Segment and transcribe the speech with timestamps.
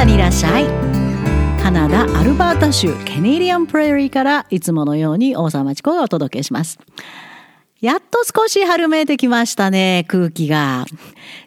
[0.00, 0.64] ダにいらっしゃい
[1.62, 6.78] カナダアルバータ州ケネディアンプレーリーからいつものように大沢町子がお届けします
[7.82, 10.84] やっと少し春めいてきましたね、空気が。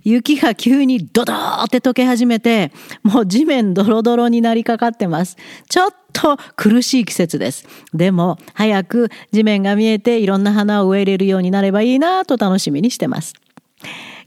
[0.04, 2.71] 雪が急にドドーって溶け始めて、
[3.04, 5.38] もう地面ドロドロになりかかってます。
[5.70, 7.67] ちょっと苦しい季節です。
[7.93, 13.35] でも、早く地面が見えていろんな花を植えれるようになればいいなと楽しみにしてます。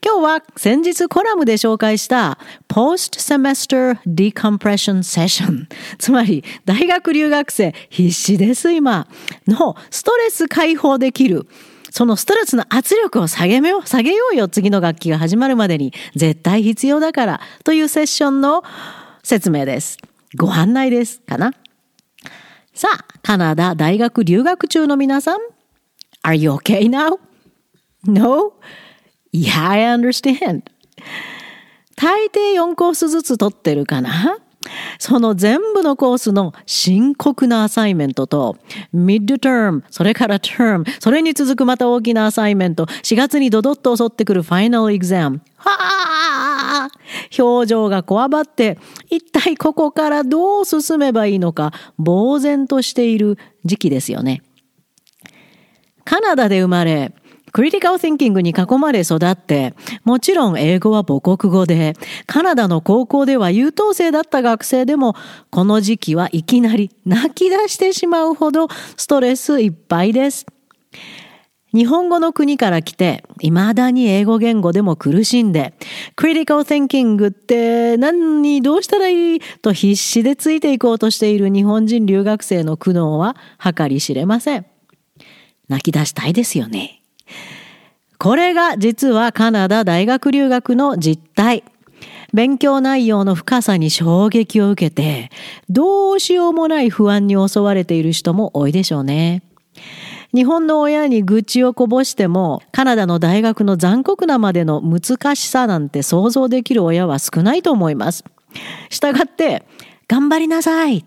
[0.04, 5.66] 今日は先日コラムで紹介した Post Semester Decompression Session
[5.98, 9.06] つまり大学留学生必死です今
[9.46, 11.46] のストレス解放できる
[11.90, 15.95] そのストレスの圧力を下げよう、下げようよ、次の楽器が始まるまでに。
[16.15, 17.40] 絶対必要だから。
[17.65, 18.62] というセッションの
[19.23, 19.96] 説明です。
[20.37, 21.23] ご案内です。
[21.23, 21.52] かな
[22.74, 25.40] さあ、カナダ大学留学中の皆さん。
[26.23, 28.52] Are you okay now?No?
[29.36, 30.62] Yeah, I understand.
[31.95, 34.38] 大抵4コースずつ取ってるかな？
[34.98, 38.56] その全部のコースの深刻なアサイメントと、
[38.93, 45.40] ミッドターム、それからターム、それに続くまた大きなアサイメント、4月にドドッと襲ってくるファイナルエグザム。
[45.56, 46.88] はあ
[47.38, 48.78] 表情がこわばって、
[49.09, 51.73] 一体ここからどう進めばいいのか、
[52.04, 54.43] 呆然としている時期ですよね。
[56.04, 57.12] カナダで生まれ、
[57.57, 59.73] クリティカル・シンキングに囲まれ育って、
[60.04, 61.95] もちろん英語は母国語で、
[62.26, 65.16] カナダの高校では優等生だった学生でも、
[65.49, 68.69] この時期はいきなり泣き出してしまうほど
[68.99, 70.44] ストレスいっぱいです。
[71.72, 75.72] 日本語の国から来て、未だに英語言語でも苦しんで、
[76.15, 84.66] クリティカル・シンキングって何にどうしたらいいと必死でついていこうとしている日本人留学生の苦悩は計り知れません。
[85.71, 87.00] 泣き出したいですよね。
[88.19, 91.65] これが実はカナダ大学留学の実態。
[92.33, 95.31] 勉強内容の深さに衝撃を受けて、
[95.71, 99.43] どうしようもない不安に襲われている人も多いでしょうね。
[100.34, 108.25] 日本の親に愚痴をこぼしても、カナダの大学の残酷なまでの難しさなんて想像できる親は少ないと思います。
[108.91, 109.67] したがって、
[110.09, 111.06] 頑張りなさい。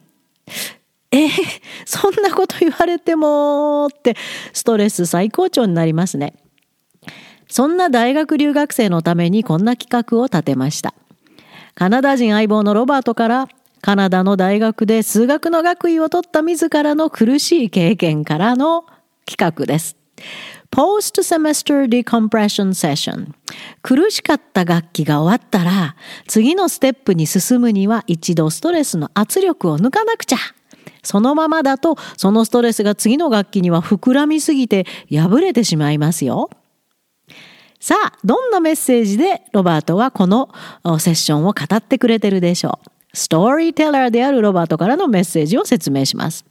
[1.12, 1.30] えー、
[1.86, 4.16] そんなこと言われてもって
[4.53, 6.34] ストレス最高潮になりますね。
[7.47, 10.94] そんな大学留学生のためにこんな企画を立てました。
[11.74, 13.48] カナダ人相棒のロバートから
[13.81, 18.86] カナダの大学で数学の学位を取った自らの苦しい経験からの
[19.25, 19.96] 企画です。
[20.72, 23.30] Post Semester Decompression Session
[23.81, 25.96] 苦しかった楽器が終わったら
[26.28, 30.38] 次のステップに進むには一度ストレスの圧力を抜かなくちゃ
[31.09, 36.52] そのままだとそのストレスが次の楽器には膨らみすぎて破れてしまいますよ。
[37.80, 40.50] さあ、どんなメッセージでロバートはこの
[41.00, 42.90] セッションを語ってくれてるでしょう。
[43.18, 46.46] ストーリーテラーであるロバートからのメッセージを説明します。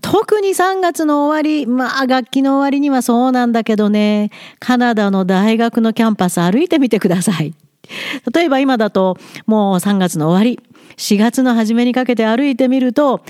[0.00, 7.52] 特に3月の終わり、まあ楽器の終わりにはそうなんだけどね、カナダの大学のキャンパス歩いてみてください。
[8.32, 9.16] 例えば今だと
[9.46, 10.60] もう3月の終わり、
[10.96, 13.22] 4月の初めにかけて歩いてみると、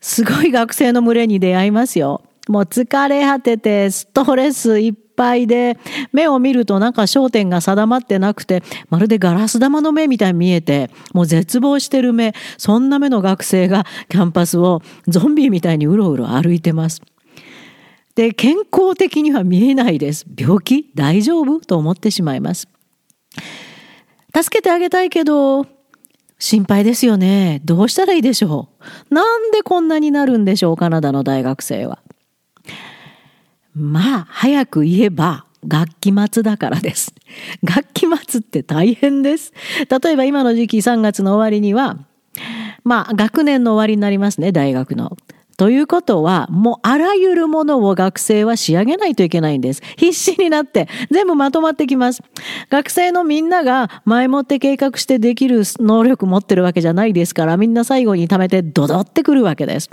[0.00, 2.22] すごい学生の群れに出会いますよ。
[2.48, 5.78] もう疲れ果ててストレスいっぱいで、
[6.12, 17.02] 目を見るとなんか焦点が定まってなくて、まるでガラス玉の目みたいに見えて、もう絶望してる目、そんな目の学生がキャンパスをゾンビみたいにうろうろ歩いてます。
[18.14, 20.24] で、健康的には見えないです。
[20.38, 20.92] 病気？
[20.94, 21.58] 大丈夫？
[21.58, 22.68] と思ってしまいます。
[24.36, 25.66] 助けてあげたいけど、
[26.38, 27.62] 心配ですよね。
[27.64, 28.68] どうしたらいいでしょ
[29.10, 29.14] う。
[29.14, 32.00] なんでこんなになるんでしょう、カナダの大学生は。
[33.74, 37.14] まあ、早く言えば、楽器末だからです。
[37.62, 39.54] 楽器末って大変です。
[40.02, 41.96] 例えば今の時期3月の終わりには、
[42.84, 45.16] まあ、学年の終わりになりますね、大学の。
[45.56, 49.82] ということは、もうあらゆるものを学生は仕上げないといけないんです。
[49.96, 52.22] 必死になって全部まとまってきます。
[52.68, 59.88] 学生のみんなが前もって計画してできる能力持ってるわけじゃないですから、みんな最後に貯めてドドってくるわけです。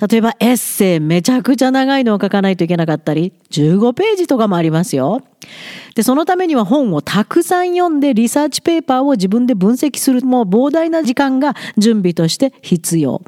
[0.00, 5.22] 例えばエッセイめちゃくちゃ長いのを書かないといけなかったり、15ページとかもありますよ。
[5.96, 13.22] で、そのためには本をたくさん読んでリサーチペーパーを自分で分析するもう膨大な時間が準備として必要。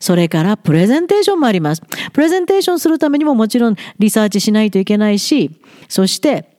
[0.00, 1.82] それからプレゼンテーションもあります。
[2.12, 5.50] プレゼンテーションするためにももちろんリサーチしないといけないし、
[5.88, 6.52] そして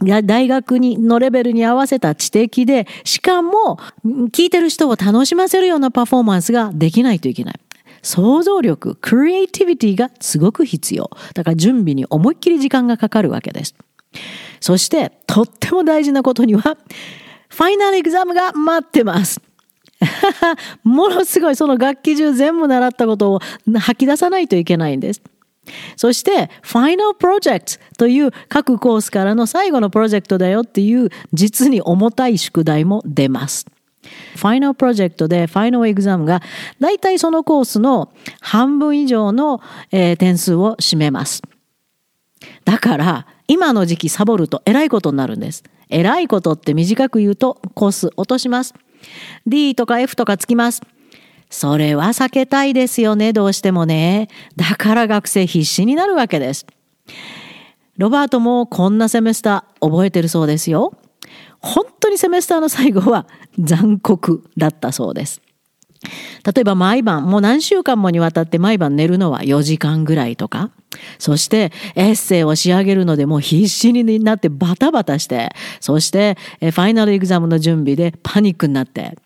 [0.00, 3.78] 大学にのレベルに合わせた知的で、しかも
[4.32, 7.60] 聞いてる人を楽しませるようなパフォーマンスができないといけない。
[8.02, 11.10] 想像力、クリエイティビティがすごく必要。
[11.34, 13.74] だから準備に思いっきり時間がかかるわけです。
[14.60, 16.76] そして、とっても大事なことには、
[17.48, 19.40] ファイナルエグザムが待ってます。
[20.84, 23.40] ものすごいその楽器中全部習ったことを
[23.78, 25.22] 吐き出さないといけないんです。
[25.96, 33.66] そして、ファイナルプロジェクトという各コースからの最後のプロジェクトだよっていう実に重たい宿題も出ます。
[34.36, 36.40] ファイナルプロジェクトでファイナルエグザムが
[36.80, 38.10] 大体そのコースの
[38.40, 39.60] 半分以上の、
[39.90, 41.42] 点数を占めます。
[42.64, 45.64] だから今の時期サボるとえらいことになるんです。
[45.90, 48.74] えらいことって短く言うとコース落とします。
[49.46, 50.82] D とか F とかつきます。
[51.50, 54.28] それは避けたいですよね、どうしてもね。
[54.56, 56.66] だから学生必死になるわけです。
[57.96, 60.92] ロバートもこんなセメスター覚えてるそうですよ。
[61.60, 63.26] 本当にセメスターの最後は
[63.58, 65.40] 残酷だったそうです。
[66.44, 70.70] 例えば毎晩、もう何週間もにわたって毎晩寝るのは4時間ぐらいとか、
[71.18, 75.50] そしてエッセイを仕上げるのでもう必死になってバタバタして、
[75.80, 79.16] そしてファイナルエグザムの準備でパニックになって、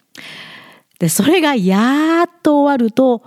[0.99, 3.23] で、それがやっと終わると、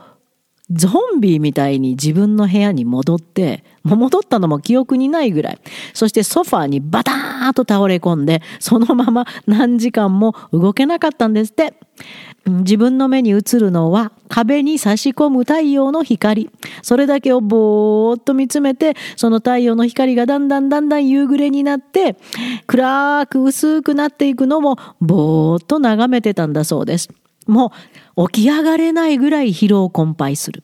[0.71, 5.59] ゾンビみたいに自分の部屋に戻って、戻ったのも記憶にないぐらい。
[5.93, 11.73] そしてソファーにバターンと倒れ込んで、そのまま何時間も動けなかったんですって。
[12.45, 16.50] 自分の目に映るのは壁に差し込む太陽の光。
[16.83, 22.18] それだけをぼーっと見つめて、その太陽の光がだんだんだんだん夕暮れになって、
[22.68, 27.09] 暗く薄くなっていくのもぼーっと眺めてたんだそうです。
[27.47, 27.71] も
[28.15, 30.63] う起き上がれないぐらい疲労困憊する。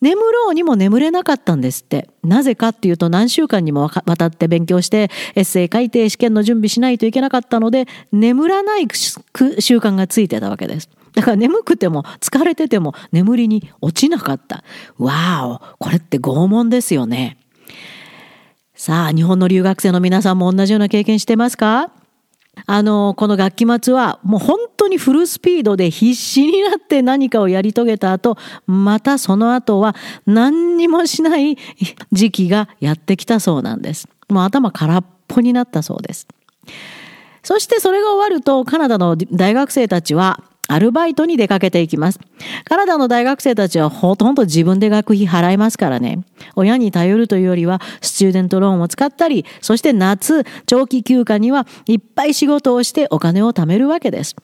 [0.00, 2.08] 眠ろうにも眠れなかったんですって。
[2.22, 9.18] なぜかっていうと何週間にもわたって勉強してエッセイ書いて試験の準備しないといけなかったので眠らない習
[9.78, 10.88] 慣がついてたわけです。
[11.14, 14.62] だから眠くても疲れてても眠りに落ちなかった。
[14.98, 17.38] わお、これって拷問ですよね。
[18.74, 21.90] さあ、日本の留学生の皆さんも同じような経験してますか？
[22.66, 29.94] あの、この楽器末はもう本当にフルスピードで必死になって何かをやり遂げた後、またその後は
[30.26, 31.56] 何にもしない
[32.12, 34.08] 時期がやってきたそうなんです。
[34.28, 36.26] もう頭空っぽになったそうです。
[37.42, 42.20] そしてそれが終わるとカナダの大学生たちはアルバイトに出かけていきます。
[42.64, 46.20] カナダの大学生たちはほとんど自分で学費払いますからね。
[46.54, 54.36] 親に頼るというよりは、スチューデントローンを使ったり、そして夏、長期休暇にはいっぱい仕事をしてお金を貯めるわけです。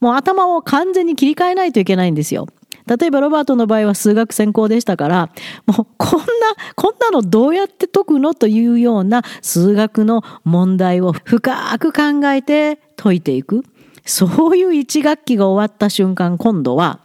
[0.00, 2.46] もう頭を完全に切り替えないといけないんですよ。
[2.86, 5.30] 例えばロバートの場合は数学専攻でしたから、
[5.66, 6.26] もうこんな、
[6.74, 13.64] こんなのどうやって解くのというような数学の問題を深く考えて解いていく。
[14.04, 17.00] そういう一学期が終わった瞬間、今度は、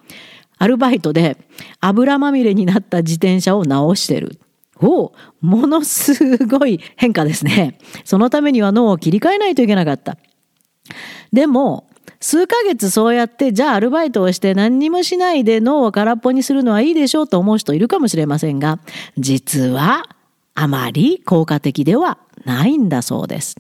[0.58, 1.38] アルバイトで
[1.80, 4.40] 油まみれになった自転車を直してる。
[4.80, 5.12] お
[5.42, 7.80] ものすごい変化ですね。
[8.04, 10.18] そのためには脳を切り替えないといけなかった。
[11.32, 11.88] でも、
[12.20, 18.80] 数ヶ月そうやってじゃあアルバイトをして何にもしないで脳を空っぽにするのはいいでしょうと思う人いるかもしれませんが
[19.18, 20.04] 実は
[20.60, 23.58] あまり効果的ではないんだそうです。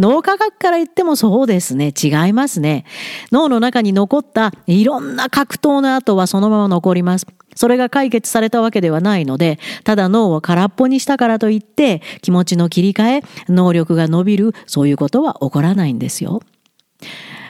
[0.00, 1.92] 脳科学から言ってもそうですね。
[1.96, 2.84] 違いますね。
[3.30, 7.26] 脳の中に残ったいろんな格闘の後はそのまま残ります。
[7.54, 16.42] それが解決されたわけではないので、ただ脳を空っぽにしたからといって気持ちの切り替え、能力が伸びる、そういうことは起こらないんですよ。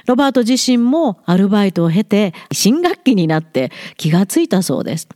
[0.04, 5.08] ロバート自身もアルバイトを経て新学期になって気がついたそうです。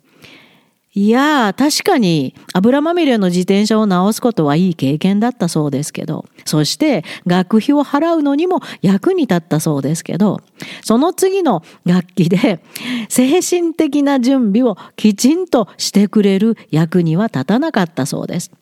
[0.97, 10.41] いやー、確かに油まみれの自転車を直すことはいい経験だったそうですけど、そして学費を払うのにも役に立ったそうですけど、
[10.85, 12.63] その次の楽器で
[13.09, 18.53] 精神的な準備をきちんとしてくれる役には立たなかったそうです。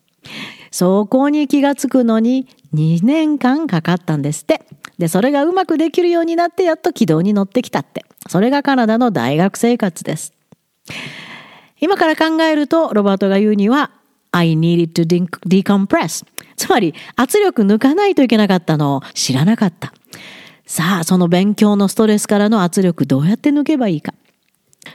[0.70, 4.62] そこに気がつくのに2年間かかったんですって。
[4.96, 8.06] で、それがうまくできるようになってやっと軌道に乗ってきたって。
[8.26, 10.32] それがカナダの大学生活です。
[11.82, 13.90] 今から考えると、ロバートが言うには、
[14.30, 16.24] I needed to decompress。
[16.54, 19.92] つまり、圧力抜かないといけなかったのを知らなかった。
[20.64, 24.14] さあ、その勉強のストレスからの圧力どうやって抜けばいいか。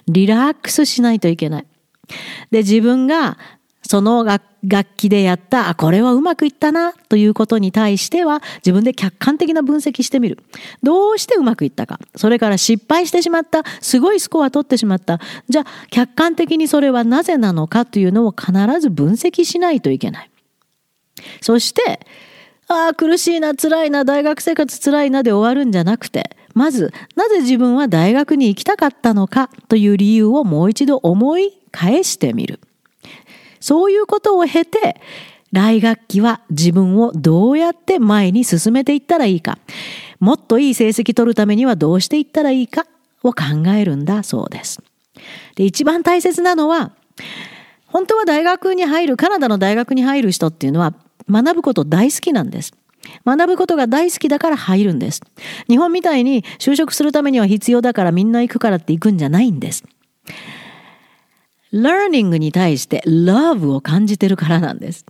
[0.08, 1.66] リラックスしないといけない。
[2.52, 3.38] で、自分が
[3.84, 10.40] その学楽器でやった、あ、これはうまくいったな、ということに対しては、自分で客観的な分析してみる。
[10.84, 12.00] どうしてうまくいったか。
[12.16, 13.64] それから失敗してしまった。
[13.82, 15.20] すごいスコア取ってしまった。
[15.48, 20.30] じゃあ、客観的にそれはなぜなのかというのを必ず分析しないといけない。
[21.42, 22.00] そして、
[22.68, 32.60] ああ、苦しいな、辛いな、大学生活辛いなで終わるんじゃなくて、まず、なぜ自分は大学に行きたかったのかという理由をもう一度思い返してみる。
[33.60, 35.00] そういうことを経て、
[35.52, 39.58] 来学期は自分をどうやって前に進めていったらいいか。
[40.20, 42.86] もっといい成績取るためにはどうしていったらいいか
[43.24, 44.82] を考えるんだそうです。
[45.56, 46.92] で、一番大切なのは、
[47.88, 50.94] 本当は大学に入る、カナダの大学に入る人っていうのは
[51.30, 52.74] 学ぶこと大好きなんです。
[53.26, 55.22] 学ぶことが大好きだから入るんです。
[55.70, 59.84] 日本みたいに就職するためには必要だからみんな行くからって行くんじゃないんです。
[61.74, 65.06] Learning に対して love を感じてるからなんです。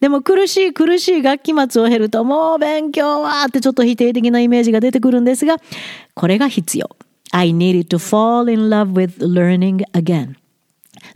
[0.00, 5.56] でも苦しい苦しい学期末を経るともう勉強はってちょっと否定的なイメージが出てくるんですが、
[6.14, 6.96] これが必要。
[7.32, 10.36] I needed to fall in love with learning again.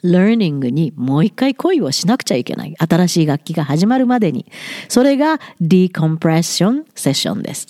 [0.02, 2.74] learning にもう一回恋をしなくちゃいけない。
[2.78, 4.46] 新しい楽器が始まるまでに。
[4.88, 7.68] それが decompression session です。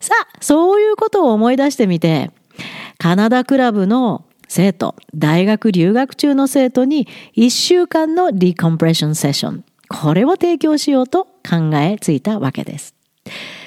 [0.00, 2.30] さあ、そういうことを思い出してみて、
[2.98, 9.62] カナダクラブの生徒、大学留学中の生徒に1週間の decompression session。
[9.88, 12.96] これを提供しようと考えついたわけです。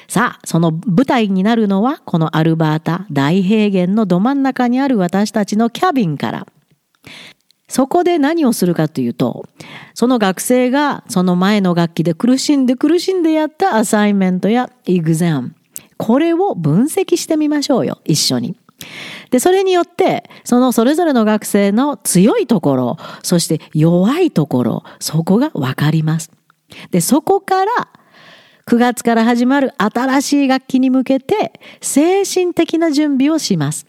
[0.10, 6.48] さあ、その舞台になるのは、このアルバータ大平原のど真ん中にある私たちのキャビンから。
[7.70, 9.46] そこで何をするかというと、
[9.94, 15.56] その学生がその前の学期で苦しんで苦しんでやったアサイメントやエグザム、
[15.96, 18.58] これを分析してみましょうよ、一緒に。
[19.30, 26.32] で、それによって、そのそれぞれの学生の強いところ、そして弱いところ、そこがわかります。
[26.92, 27.72] で、そこから、
[28.66, 33.86] 9月から始まる新しい学期に向けて、精神的な準備をします。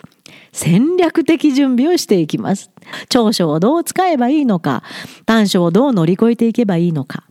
[0.53, 2.71] 戦略的準備をしていきます。
[3.09, 4.83] 長所をどう使えばいいのか、
[5.27, 7.25] 短所をどう乗り越えていけばいいのか、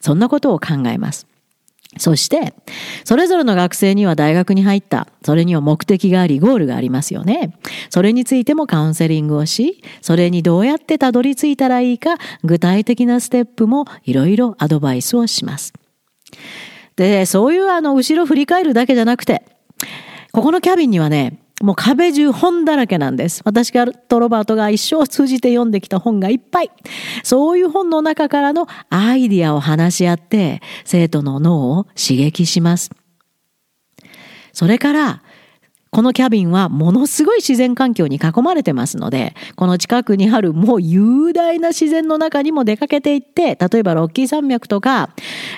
[0.00, 1.26] そんなことを考えます。
[1.96, 2.54] そして、
[3.04, 5.08] それぞれの学生には大学に入った。
[5.22, 7.54] それには目的があり、ゴールがありますよね。
[7.88, 15.72] それについてもカウンセリングをし、それにどうやってたどり着いたらいいか、具体的なステップもいろいろアドバイスをします。
[16.96, 19.42] で、そういうあの、後ろ振り返るだけじゃなくて、
[20.32, 23.42] ここのキャビンにはね、もう壁中本だらけなんです。
[23.44, 26.70] 私がとロバートが一生通じて読んできた本がいっぱい。
[27.24, 32.90] そういう本の中からのアイディアを話し合って、生徒の脳を刺激します。
[34.52, 35.22] それから、
[35.90, 45.10] このキャビンはものすごい自然環境に囲まれてますので、この近くにあるもう雄大な自然の中にも出かけていって、例えばロッキー山脈とか、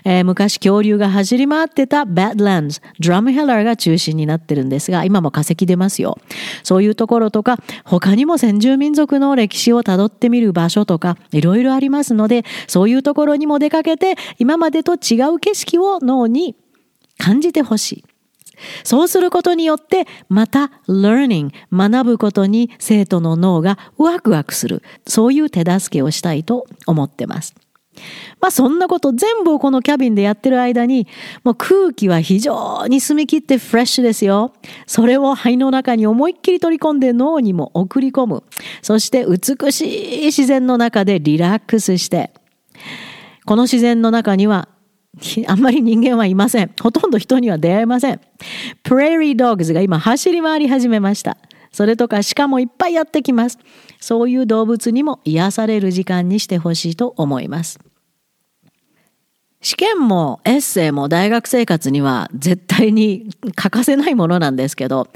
[0.04, 6.18] えー、昔恐竜が走り回ってたバッドランズ、ドラムヘラーが中心になってるんですが、今も化石出ますよ。
[6.62, 16.54] そういうところとか、他にも先住民族の歴史をたどってみる場所とか、いろいろありますので、そういうところにも出かけて、今までと違う景色を脳に
[17.18, 18.04] 感じてほしい。
[18.84, 24.82] そうすることによって、また learning、学ぶことに生徒の脳がワクワクする。
[25.06, 27.54] そういう手助けをしたいと思ってます。
[28.40, 31.06] まあそんなこと全部をこのキャビンでやってる間に、
[31.44, 34.52] もう空気は非常に澄み切ってフレッシュですよ。
[34.86, 38.44] それを肺の中に思いっきり取り込んで脳にも送り込む。
[38.80, 42.32] そして美しい自然の中でリラックスして、
[43.44, 44.68] この自然の中には
[45.46, 46.70] あんまり人間はいません。
[46.80, 48.20] ほとんど人には出会えません。
[48.82, 51.36] プレーリードッグズが今走り回り始めました。
[51.72, 53.58] それとか鹿もいっぱいやってきます。
[54.00, 57.78] そういう動物にも癒される時間にしてほしいと思います。
[59.62, 65.08] 試験もエッセイも大学生活には絶対に欠かせないものなんですけど、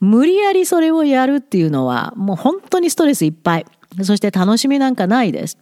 [0.00, 3.66] 無理やりそれをやるっていうのはもう本当にストレスいっぱい。
[4.02, 5.56] そして楽しみなんかないです。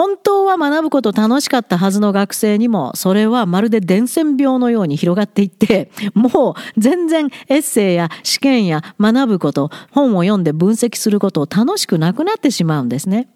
[0.00, 13.28] 本当は学ぶこと楽しかったはずの学生にも、それはまるで伝染病のように広がっていって、 もう全然エッセイや試験や学ぶこと、本を読んで分析することを楽しくなくなってしまうんですね。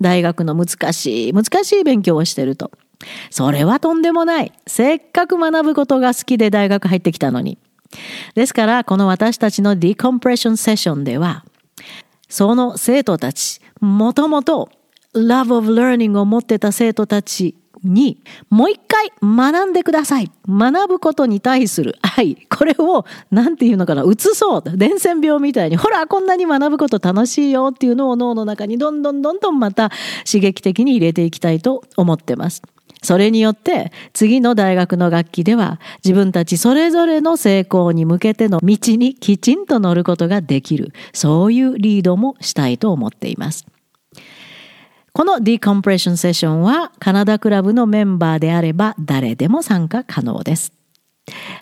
[0.00, 2.70] 大学の難しい、難しい勉強をしてると。
[3.30, 4.52] それはとんでもない。
[4.64, 7.58] せっかく学ぶことが好きで大学入ってきたのに。
[8.36, 11.44] ですから、この私たちのディコンプレッションセッションでは、
[12.28, 14.70] その生徒たち、もともと
[15.14, 17.54] Love of Learning を持ってた生徒たち
[17.84, 20.30] にもう一回学んでください。
[20.48, 22.36] 学ぶことに対する愛。
[22.48, 24.62] これを、なんていうのかな、移そう。
[24.76, 29.90] 伝染病みたいに、ほら、こんなに学ぶこと楽しいよっていうのを脳の中にどんどんどんどんまた
[30.24, 32.62] 刺激的に入れていきたいと思ってます。
[33.02, 43.66] それによって次の大学の楽器では自分たちそれぞれの成功に向けての道にきちんと乗ることができるそういうリードもしたいと思っています。
[45.12, 50.72] このディコンプレッションセッションはカナダクラブのメンバーであれば誰でも参加可能です。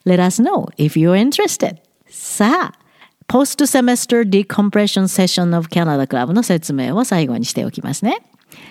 [0.06, 1.78] Let us know if you're interested.
[2.08, 2.78] さあ、
[3.26, 8.22] ポストセメスターディコンプレッションセッション of Canada Club の説明を最後にしておきますね。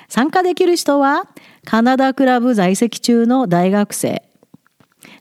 [0.07, 1.23] 参加できる人は
[1.65, 4.23] カナダクラブ在籍中の大学生、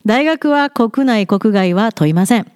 [0.07, 2.51] 大学は国内国外は問いません。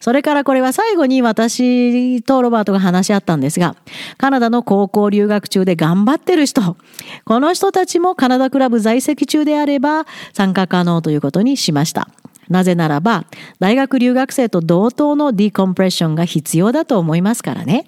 [0.00, 3.76] それからこれは最後に私とロバートが話し合ったんですが、
[4.16, 6.76] カナダの高校留学中で頑張ってる人、
[7.24, 12.08] この人たちもカナダクラブ在籍中であれば参加可能ということにしました。
[12.48, 13.26] なぜならば、
[13.58, 17.86] 大学留学生と同等のディコンプレッションが必要だと思いますからね。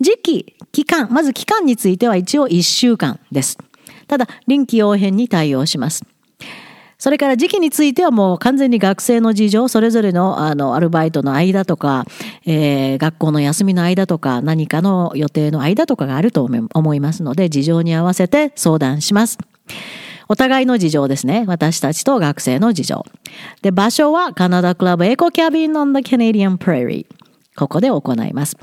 [0.00, 3.58] 時期、期間、まず期間については一応1週間です。
[4.08, 6.04] ただ、臨機応変に対応します。
[6.98, 12.06] それから時期についてはもう完全に学生の事情、それぞれのあのアルバイトの間とか、
[12.46, 19.38] えー、学校の休みの間とか、何かの予定の間とかがあると思いますので、事情に合わせて相談します。
[20.28, 21.44] お互いの事情ですね。
[21.46, 23.04] 私たちと学生の事情。
[23.62, 27.06] で、場所はカナダクラブエコキャビン on the Canadian Prairie。
[27.56, 28.56] ここで行います。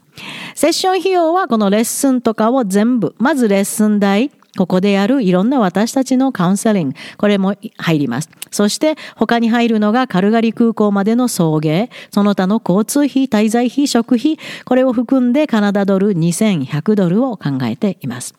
[0.56, 8.30] セッション費用はこのレッスンとかを全部、まずレッスン代、ここでやるいろんな私たちのカウンセリング、これも入ります。
[8.52, 18.36] そして他に入るのがカルガリ空港までの送迎、その他の交通費、滞在費、食費、これを含んでカナダドル2100ドルを考えています。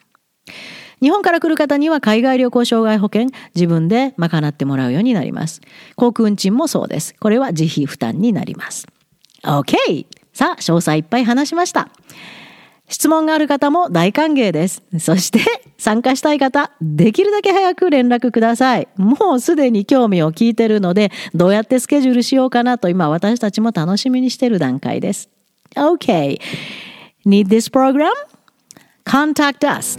[1.00, 5.60] 日本から来る方には海外旅行障害保険自分で賄ってもらうようになります。
[5.96, 7.14] 航空運賃もそうです。
[7.20, 8.86] これは自費負担になります。
[9.42, 10.06] OK!
[10.32, 11.90] さあ、詳細いっぱい話しました。
[12.94, 14.84] 質問がある方も大歓迎です。
[15.00, 15.40] そして
[15.78, 18.86] 参加したい方、できるだけ早く連絡ください。
[18.96, 25.28] もうすでに興味を聞いてるので、どうやってスケジュールしようかなと今私たちも楽しみにしてる段階です。
[25.74, 26.38] OK.
[27.26, 28.12] Need this program?
[29.04, 29.98] Contact us.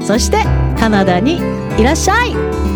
[0.00, 0.38] そして
[0.80, 1.38] カナダに
[1.78, 2.75] いらっしゃい